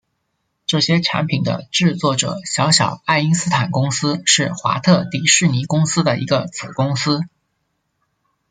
[0.65, 7.19] 这些产品的制作者小小爱因斯坦公司是华特迪士尼公司的一个子公司。